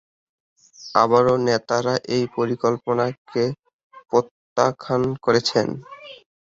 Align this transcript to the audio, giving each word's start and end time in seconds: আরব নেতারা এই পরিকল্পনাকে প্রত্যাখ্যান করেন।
আরব 0.95 1.27
নেতারা 1.45 1.95
এই 2.15 2.23
পরিকল্পনাকে 2.35 3.43
প্রত্যাখ্যান 4.09 5.01
করেন। 5.25 5.67